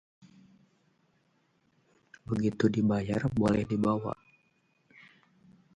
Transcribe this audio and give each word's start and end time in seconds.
begitu 2.27 2.65
dibayar, 2.75 3.21
boleh 3.37 3.61
dibawa 3.71 4.13